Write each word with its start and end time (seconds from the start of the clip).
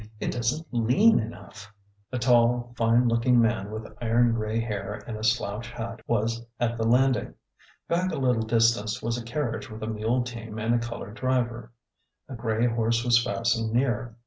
It 0.19 0.31
does 0.31 0.59
n't 0.61 0.65
lean 0.73 1.19
enough!" 1.19 1.71
A 2.11 2.17
tall, 2.17 2.73
fine 2.75 3.07
looking 3.07 3.39
man 3.39 3.69
with 3.69 3.85
iron 4.01 4.33
gray 4.33 4.59
hair 4.59 5.03
and 5.05 5.15
a 5.15 5.23
slouch 5.23 5.69
hat 5.69 6.01
was 6.07 6.43
at 6.59 6.79
the 6.79 6.87
landing. 6.87 7.35
Back 7.87 8.11
a 8.11 8.15
little 8.17 8.41
distance 8.41 9.03
was 9.03 9.19
a 9.19 9.23
carriage 9.23 9.69
with 9.69 9.83
a 9.83 9.87
mule 9.87 10.23
team 10.23 10.57
and 10.57 10.73
a 10.73 10.79
colored 10.79 11.13
driver. 11.17 11.71
A 12.27 12.33
gray 12.33 12.65
horse 12.65 13.03
was 13.03 13.23
fastened 13.23 13.73
near. 13.73 14.15